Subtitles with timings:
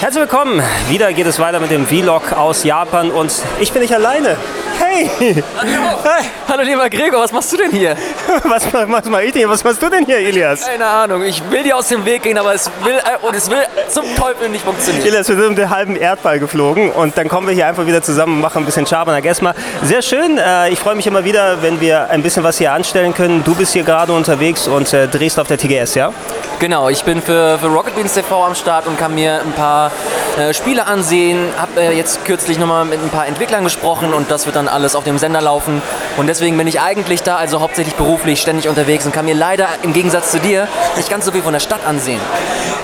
[0.00, 0.62] Herzlich willkommen!
[0.88, 4.36] Wieder geht es weiter mit dem Vlog aus Japan und ich bin nicht alleine.
[4.78, 5.10] Hey!
[5.58, 5.98] Hallo.
[6.46, 7.96] Hallo lieber Gregor, was machst du denn hier?
[8.44, 9.50] Was, was mach ich denn hier?
[9.50, 10.66] Was machst du denn hier, Elias?
[10.66, 13.50] Keine Ahnung, ich will dir aus dem Weg gehen, aber es will äh, und es
[13.50, 13.58] will
[13.88, 15.04] zum Teufel nicht funktionieren.
[15.04, 18.00] Elias, wir sind um den halben Erdball geflogen und dann kommen wir hier einfach wieder
[18.00, 19.24] zusammen und machen ein bisschen Schabernack.
[19.24, 20.38] Erstmal sehr schön.
[20.38, 23.42] Äh, ich freue mich immer wieder, wenn wir ein bisschen was hier anstellen können.
[23.44, 26.12] Du bist hier gerade unterwegs und äh, drehst auf der TGS, ja?
[26.60, 29.87] Genau, ich bin für, für Rocket Beans TV am Start und kann mir ein paar
[30.38, 31.48] äh, Spiele ansehen.
[31.56, 34.94] Habe äh, jetzt kürzlich nochmal mit ein paar Entwicklern gesprochen und das wird dann alles
[34.94, 35.82] auf dem Sender laufen.
[36.18, 39.68] Und deswegen bin ich eigentlich da, also hauptsächlich beruflich, ständig unterwegs und kann mir leider
[39.82, 42.20] im Gegensatz zu dir nicht ganz so viel von der Stadt ansehen.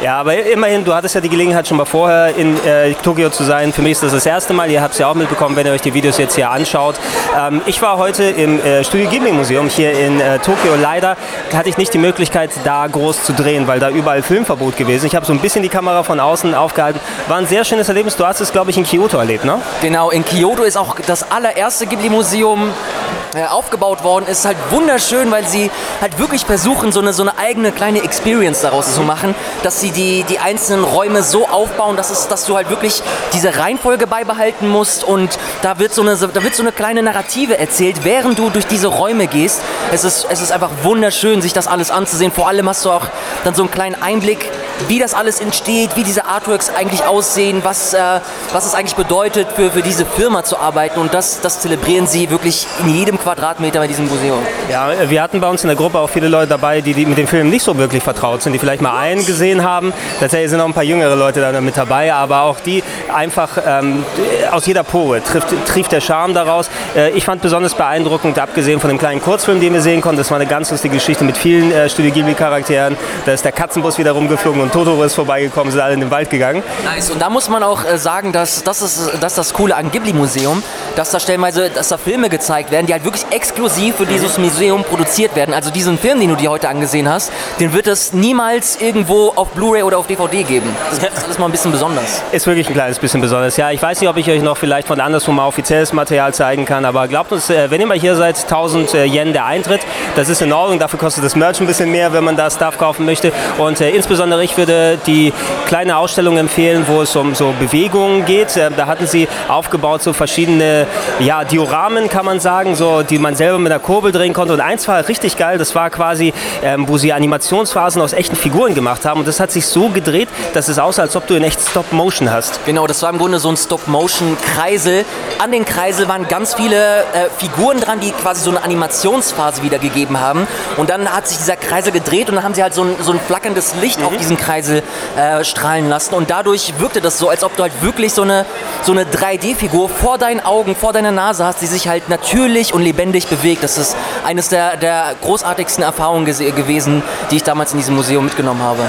[0.03, 3.43] Ja, aber immerhin, du hattest ja die Gelegenheit schon mal vorher in äh, Tokio zu
[3.43, 3.73] sein.
[3.73, 4.71] Für mich ist das das erste Mal.
[4.71, 6.97] Ihr habt es ja auch mitbekommen, wenn ihr euch die Videos jetzt hier anschaut.
[7.37, 10.75] Ähm, ich war heute im äh, Studio Ghibli Museum hier in äh, Tokio.
[10.81, 11.17] Leider
[11.53, 15.07] hatte ich nicht die Möglichkeit, da groß zu drehen, weil da überall Filmverbot gewesen.
[15.07, 17.01] Ich habe so ein bisschen die Kamera von außen aufgehalten.
[17.27, 18.15] War ein sehr schönes Erlebnis.
[18.17, 19.59] Du hast es, glaube ich, in Kyoto erlebt, ne?
[19.81, 23.04] Genau, in Kyoto ist auch das allererste Ghibli-Museum äh,
[23.51, 25.71] aufgebaut worden ist halt wunderschön, weil sie
[26.01, 29.91] halt wirklich versuchen, so eine, so eine eigene kleine Experience daraus zu machen, dass sie
[29.91, 34.69] die, die einzelnen Räume so aufbauen, dass, es, dass du halt wirklich diese Reihenfolge beibehalten
[34.69, 38.51] musst und da wird, so eine, da wird so eine kleine Narrative erzählt, während du
[38.51, 39.61] durch diese Räume gehst.
[39.93, 42.33] Es ist, es ist einfach wunderschön, sich das alles anzusehen.
[42.33, 43.07] Vor allem hast du auch
[43.45, 44.51] dann so einen kleinen Einblick
[44.89, 48.21] wie das alles entsteht, wie diese Artworks eigentlich aussehen, was, äh,
[48.53, 51.01] was es eigentlich bedeutet, für, für diese Firma zu arbeiten.
[51.01, 54.39] Und das, das zelebrieren sie wirklich in jedem Quadratmeter bei diesem Museum.
[54.71, 57.19] Ja, wir hatten bei uns in der Gruppe auch viele Leute dabei, die, die mit
[57.19, 59.93] dem Film nicht so wirklich vertraut sind, die vielleicht mal einen gesehen haben.
[60.21, 64.05] Tatsächlich sind auch ein paar jüngere Leute da mit dabei, aber auch die einfach ähm,
[64.51, 66.71] aus jeder Pore trifft, trieft der Charme daraus.
[66.97, 70.31] Äh, ich fand besonders beeindruckend, abgesehen von dem kleinen Kurzfilm, den wir sehen konnten, das
[70.31, 72.97] war eine ganz lustige Geschichte mit vielen äh, Studio Ghibli-Charakteren.
[73.25, 76.31] Da ist der Katzenbus wieder rumgeflogen und Totoro ist vorbeigekommen, sind alle in den Wald
[76.31, 76.63] gegangen.
[76.85, 77.11] Nice.
[77.11, 79.91] Und da muss man auch äh, sagen, dass das ist, das ist das Coole an
[79.91, 80.63] Ghibli-Museum,
[80.97, 84.83] dass da stellenweise dass da Filme gezeigt werden, die halt wirklich exklusiv für dieses Museum
[84.83, 85.53] produziert werden.
[85.55, 87.31] Also diesen Film, den du dir heute angesehen hast,
[87.61, 90.75] den wird es niemals irgendwo auf Blu-ray oder auf DVD geben.
[90.91, 92.23] Das ist mal ein bisschen besonders.
[92.33, 93.59] Ist wirklich ein kleines bisschen besonders.
[93.59, 96.65] Ja, ich weiß nicht, ob ich euch noch vielleicht von anderswo mal offizielles Material zeigen
[96.65, 99.83] kann, aber glaubt uns, äh, wenn ihr mal hier seid, 1000 äh, Yen der Eintritt,
[100.17, 100.79] das ist in Ordnung.
[100.79, 103.31] Dafür kostet das Merch ein bisschen mehr, wenn man da Stuff kaufen möchte.
[103.59, 105.33] Und insbesondere ich würde die
[105.67, 108.57] kleine Ausstellung empfehlen, wo es um so Bewegungen geht.
[108.57, 110.87] Äh, da hatten sie aufgebaut so verschiedene
[111.21, 114.55] ja, Dioramen, kann man sagen, so, die man selber mit der Kurbel drehen konnte.
[114.55, 116.33] Und eins war richtig geil, das war quasi,
[116.63, 119.21] ähm, wo sie Animationsphasen aus echten Figuren gemacht haben.
[119.21, 122.31] Und das hat sich so gedreht, dass es aussah, als ob du in echt Stop-Motion
[122.31, 122.61] hast.
[122.67, 125.05] Genau, das war im Grunde so ein Stop-Motion-Kreisel.
[125.39, 130.21] An den Kreisel waren ganz viele äh, Figuren dran, die quasi so eine Animationsphase wiedergegeben
[130.21, 130.47] haben.
[130.77, 133.13] Und dann hat sich dieser Kreisel gedreht und dann haben sie halt so ein, so
[133.13, 134.07] ein flackerndes Licht mhm.
[134.07, 134.83] auf diesen Kreisel
[135.17, 136.15] äh, strahlen lassen.
[136.15, 138.45] Und dadurch wirkte das so, als ob du halt wirklich so eine,
[138.83, 142.83] so eine 3D-Figur vor deinen Augen, vor deiner Nase hast, die sich halt natürlich und
[142.83, 143.63] lebendig bewegt.
[143.63, 148.63] Das ist eines der, der großartigsten Erfahrungen gewesen, die ich damals in diesem Museum mitgenommen
[148.63, 148.83] habe.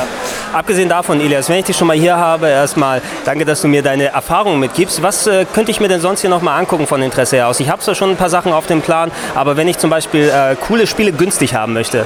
[0.55, 3.81] Abgesehen davon, Elias, wenn ich dich schon mal hier habe, erstmal danke, dass du mir
[3.81, 5.03] deine Erfahrungen mitgibst.
[5.03, 7.59] Was äh, könnte ich mir denn sonst hier noch mal angucken von Interesse her aus?
[7.59, 10.29] Ich habe zwar schon ein paar Sachen auf dem Plan, aber wenn ich zum Beispiel
[10.29, 12.05] äh, coole Spiele günstig haben möchte.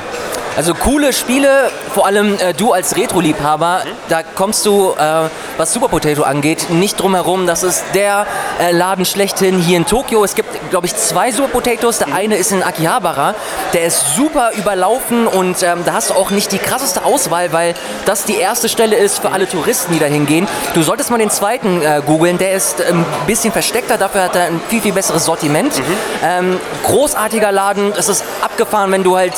[0.58, 5.88] Also coole Spiele, vor allem äh, du als Retro-Liebhaber, da kommst du, äh, was Super
[5.88, 7.48] Potato angeht, nicht drum herum.
[7.48, 8.26] Das ist der
[8.60, 10.24] äh, Laden schlechthin hier in Tokio.
[10.24, 12.00] Es gibt, glaube ich, zwei Super Potatoes.
[12.00, 13.36] Der eine ist in Akihabara.
[13.74, 17.76] Der ist super überlaufen und ähm, da hast du auch nicht die krasseste Auswahl, weil
[18.06, 20.48] das die erste Stelle ist für alle Touristen, die da hingehen.
[20.74, 22.38] Du solltest mal den zweiten äh, googeln.
[22.38, 25.78] Der ist ein bisschen versteckter, dafür hat er ein viel, viel besseres Sortiment.
[25.78, 25.84] Mhm.
[26.24, 27.94] Ähm, großartiger Laden.
[27.98, 29.34] Es ist abgefahren, wenn du halt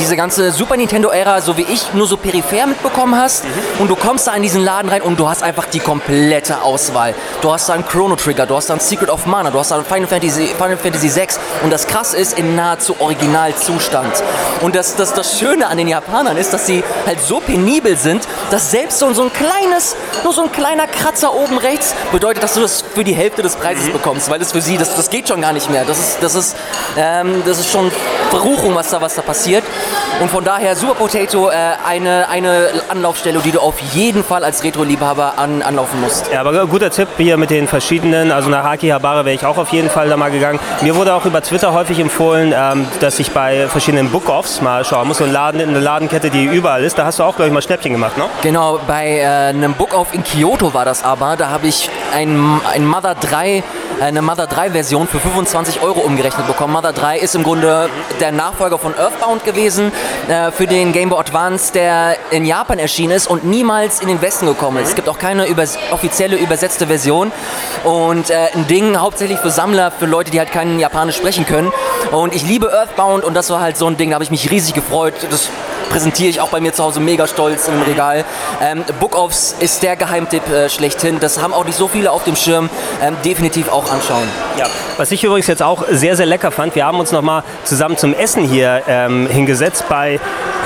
[0.00, 3.44] diese ganze Super Nintendo-Ära, so wie ich, nur so peripher mitbekommen hast.
[3.44, 3.48] Mhm.
[3.80, 7.14] Und du kommst da in diesen Laden rein und du hast einfach die komplette Auswahl.
[7.42, 9.70] Du hast da einen Chrono Trigger, du hast da ein Secret of Mana, du hast
[9.70, 11.28] da ein Final Fantasy, Final Fantasy VI.
[11.62, 14.22] Und das krass ist, in nahezu Originalzustand.
[14.62, 18.26] Und das, das, das Schöne an den Japanern ist, dass sie halt so penibel sind,
[18.50, 22.54] dass selbst so, so ein kleines, nur so ein kleiner Kratzer oben rechts bedeutet, dass
[22.54, 23.92] du das für die Hälfte des Preises mhm.
[23.92, 25.84] bekommst, weil das für sie, das, das geht schon gar nicht mehr.
[25.84, 26.56] Das ist, das ist,
[26.96, 27.90] ähm, das ist schon
[28.30, 29.64] Verruchung, was da, was da passiert.
[30.20, 34.62] Und von daher Super Potato äh, eine, eine Anlaufstelle, die du auf jeden Fall als
[34.62, 36.30] Retro-Liebhaber an, anlaufen musst.
[36.30, 39.70] Ja, aber guter Tipp hier mit den verschiedenen, also nach Akihabara wäre ich auch auf
[39.70, 40.60] jeden Fall da mal gegangen.
[40.82, 45.08] Mir wurde auch über Twitter häufig empfohlen, ähm, dass ich bei verschiedenen Book-Offs mal schauen
[45.08, 45.16] muss.
[45.16, 46.98] So ein Laden, eine Ladenkette, die überall ist.
[46.98, 48.24] Da hast du auch, glaube ich, mal Schnäppchen gemacht, ne?
[48.42, 51.36] Genau, bei äh, einem Book-Off in Kyoto war das aber.
[51.38, 53.62] Da habe ich ein, ein Mother 3
[54.00, 56.72] eine Mother 3 Version für 25 Euro umgerechnet bekommen.
[56.72, 59.92] Mother 3 ist im Grunde der Nachfolger von Earthbound gewesen
[60.28, 64.20] äh, für den Game Boy Advance, der in Japan erschienen ist und niemals in den
[64.22, 64.90] Westen gekommen ist.
[64.90, 67.32] Es gibt auch keine übers offizielle übersetzte Version
[67.84, 71.72] und äh, ein Ding hauptsächlich für Sammler, für Leute, die halt kein Japanisch sprechen können.
[72.10, 74.50] Und ich liebe Earthbound und das war halt so ein Ding, da habe ich mich
[74.50, 75.14] riesig gefreut.
[75.30, 75.48] Das
[75.90, 78.24] präsentiere ich auch bei mir zu Hause mega stolz im Regal.
[78.62, 81.20] Ähm, Book-Offs ist der Geheimtipp äh, schlechthin.
[81.20, 82.70] Das haben auch nicht so viele auf dem Schirm.
[83.02, 84.28] Ähm, definitiv auch anschauen.
[84.56, 84.66] Ja,
[84.96, 88.14] was ich übrigens jetzt auch sehr, sehr lecker fand, wir haben uns nochmal zusammen zum
[88.14, 90.20] Essen hier ähm, hingesetzt bei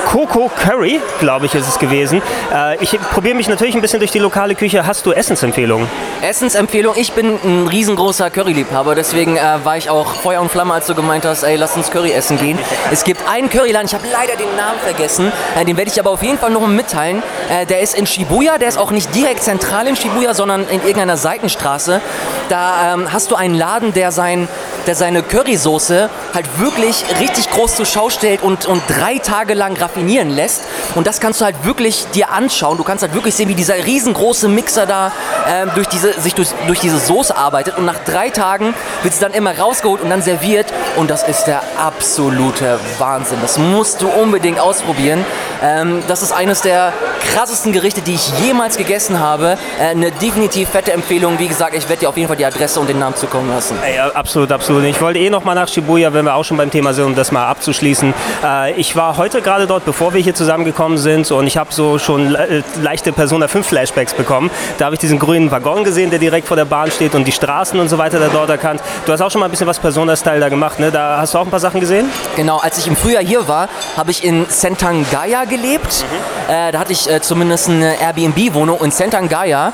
[0.06, 2.22] Coco Curry, glaube ich, ist es gewesen.
[2.52, 4.86] Äh, ich probiere mich natürlich ein bisschen durch die lokale Küche.
[4.86, 5.88] Hast du Essensempfehlungen?
[6.22, 10.86] Essensempfehlung, ich bin ein riesengroßer Curry-Liebhaber, deswegen äh, war ich auch Feuer und Flamme, als
[10.86, 12.58] du gemeint hast, ey, lass uns Curry essen gehen.
[12.90, 16.10] Es gibt einen Curryladen, ich habe leider den Namen vergessen, äh, den werde ich aber
[16.10, 17.22] auf jeden Fall noch mitteilen.
[17.50, 20.80] Äh, der ist in Shibuya, der ist auch nicht direkt zentral in Shibuya, sondern in
[20.80, 22.00] irgendeiner Seitenstraße.
[22.48, 24.48] Da ähm, hast du einen Laden, der, sein,
[24.86, 29.74] der seine Currysoße halt wirklich richtig groß zur Schau stellt und, und drei Tage lang
[30.04, 30.62] raffinieren lässt.
[30.94, 32.76] Und das kannst du halt wirklich dir anschauen.
[32.76, 35.12] Du kannst halt wirklich sehen, wie dieser riesengroße Mixer da
[35.48, 37.76] ähm, durch diese, sich durch, durch diese Soße arbeitet.
[37.78, 40.66] Und nach drei Tagen wird sie dann immer rausgeholt und dann serviert.
[40.96, 43.38] Und das ist der absolute Wahnsinn.
[43.42, 45.24] Das musst du unbedingt ausprobieren.
[45.62, 46.92] Ähm, das ist eines der
[47.32, 49.56] krassesten Gerichte, die ich jemals gegessen habe.
[49.80, 51.38] Äh, eine definitiv fette Empfehlung.
[51.38, 53.76] Wie gesagt, ich werde dir auf jeden Fall die Adresse und den Namen zukommen lassen.
[53.82, 54.84] Ey, absolut, absolut.
[54.84, 57.14] Ich wollte eh noch mal nach Shibuya, wenn wir auch schon beim Thema sind, um
[57.14, 58.14] das mal abzuschließen.
[58.44, 61.98] Äh, ich war heute gerade dort, bevor wir hier zusammengekommen sind und ich habe so
[61.98, 64.50] schon le leichte Persona 5 Flashbacks bekommen.
[64.78, 67.32] Da habe ich diesen grünen Waggon gesehen, der direkt vor der Bahn steht und die
[67.32, 68.80] Straßen und so weiter da dort erkannt.
[69.06, 70.90] Du hast auch schon mal ein bisschen was Persona-Style da gemacht, ne?
[70.90, 72.08] Da hast du auch ein paar Sachen gesehen?
[72.36, 76.04] Genau, als ich im Frühjahr hier war, habe ich in Sentangaya gelebt.
[76.48, 76.52] Mhm.
[76.52, 79.72] Äh, da hatte ich äh, zumindest eine Airbnb-Wohnung in Sentangaya.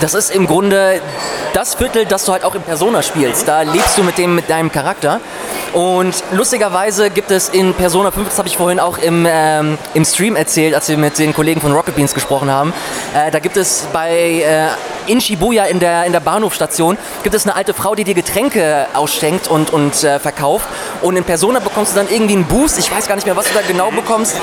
[0.00, 1.00] Das ist im Grunde
[1.52, 3.46] das Viertel, das du halt auch in Persona spielst.
[3.46, 5.20] Da lebst du mit, dem, mit deinem Charakter.
[5.72, 10.04] Und lustigerweise gibt es in Persona 5, das habe ich vorhin auch im, ähm, im
[10.04, 12.72] Stream erzählt, als wir mit den Kollegen von Rocket Beans gesprochen haben,
[13.14, 14.68] äh, da gibt es bei äh,
[15.06, 18.86] in Shibuya in der, in der Bahnhofstation gibt es eine alte Frau, die dir Getränke
[18.94, 20.66] ausschenkt und, und äh, verkauft.
[21.02, 22.78] Und in Persona bekommst du dann irgendwie einen Boost.
[22.78, 24.36] Ich weiß gar nicht mehr, was du da genau bekommst.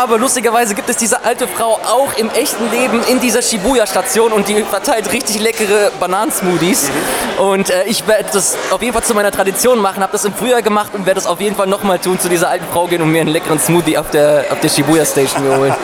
[0.00, 4.48] Aber lustigerweise gibt es diese alte Frau auch im echten Leben in dieser Shibuya-Station und
[4.48, 6.90] die verteilt richtig leckere Bananensmoothies.
[7.38, 10.34] Und äh, ich werde das auf jeden Fall zu meiner Tradition machen, habe das im
[10.34, 13.02] Frühjahr gemacht und werde das auf jeden Fall nochmal tun, zu dieser alten Frau gehen
[13.02, 15.74] und mir einen leckeren Smoothie auf der, auf der Shibuya Station holen.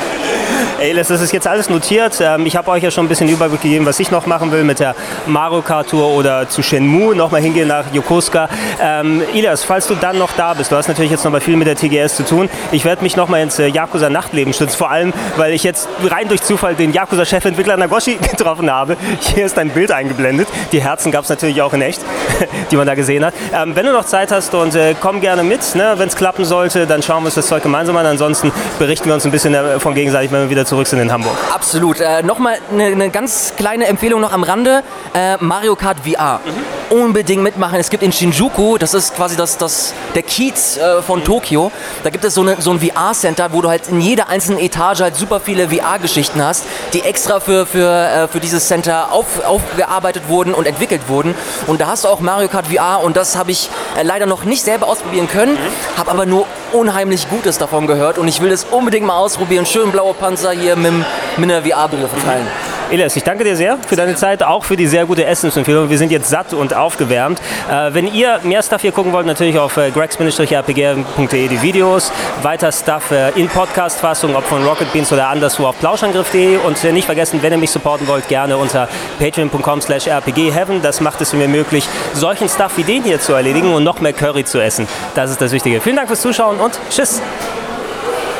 [0.81, 2.19] Ey, das ist jetzt alles notiert.
[2.21, 4.65] Ähm, ich habe euch ja schon ein bisschen Überblick gegeben, was ich noch machen will
[4.65, 8.49] mit der Mario Kart Tour oder zu Shenmue, nochmal hingehen nach Yokosuka.
[8.81, 11.56] Ähm, Ilias, falls du dann noch da bist, du hast natürlich jetzt noch mal viel
[11.56, 12.50] mit der TGS zu tun.
[12.73, 16.26] Ich werde mich nochmal ins äh, Yakuza Nachtleben stützen, vor allem, weil ich jetzt rein
[16.26, 18.97] durch Zufall den Yakuza-Chefentwickler Nagoshi getroffen habe.
[19.21, 20.49] Hier ist ein Bild eingeblendet.
[20.73, 22.00] Die Herzen gab es natürlich auch in echt,
[22.73, 23.35] die man da gesehen hat.
[23.55, 25.94] Ähm, wenn du noch Zeit hast und äh, komm gerne mit, ne?
[25.99, 28.06] wenn es klappen sollte, dann schauen wir uns das Zeug gemeinsam an.
[28.06, 28.50] Ansonsten
[28.81, 31.37] berichten wir uns ein bisschen davon gegenseitig, wenn wir wieder zurück sind in Hamburg.
[31.52, 32.00] Absolut.
[32.00, 34.82] Äh, Nochmal eine ne ganz kleine Empfehlung noch am Rande.
[35.14, 36.40] Äh, Mario Kart VR.
[36.44, 36.99] Mhm.
[36.99, 37.78] Unbedingt mitmachen.
[37.78, 41.72] Es gibt in Shinjuku, das ist quasi das, das, der Kiez äh, von Tokio,
[42.02, 45.00] da gibt es so, eine, so ein VR-Center, wo du halt in jeder einzelnen Etage
[45.00, 50.25] halt super viele VR-Geschichten hast, die extra für, für, äh, für dieses Center auf, aufgearbeitet
[50.28, 51.35] wurden und entwickelt wurden.
[51.66, 54.44] Und da hast du auch Mario Kart VR und das habe ich äh, leider noch
[54.44, 55.99] nicht selber ausprobieren können, mhm.
[55.99, 59.64] habe aber nur unheimlich Gutes davon gehört und ich will das unbedingt mal ausprobieren.
[59.64, 60.93] Schön blaue Panzer hier mit,
[61.37, 62.47] mit einer VR-Brille verteilen.
[62.95, 65.91] Elias, ich danke dir sehr für deine Zeit, auch für die sehr gute Essensempfehlung.
[65.91, 67.41] Wir sind jetzt satt und aufgewärmt.
[67.69, 72.13] Äh, wenn ihr mehr Stuff hier gucken wollt, natürlich auf äh, gregs-rpg.de die Videos.
[72.43, 76.59] Weiter Stuff äh, in Podcast-Fassung, ob von Rocket Beans oder anderswo auf plauschangriff.de.
[76.59, 80.81] Und äh, nicht vergessen, wenn ihr mich supporten wollt, gerne unter patreon.com slash rpgheaven.
[80.81, 84.13] Das macht es mir möglich, solchen Stuff wie den hier zu erledigen und noch mehr
[84.13, 84.87] Curry zu essen.
[85.17, 85.81] Das ist das Wichtige.
[85.81, 87.21] Vielen Dank fürs Zuschauen und tschüss.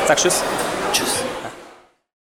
[0.07, 0.45] Sag tschüss.
[0.93, 1.24] Tschüss.